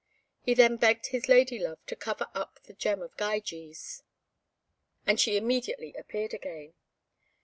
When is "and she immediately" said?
5.05-5.93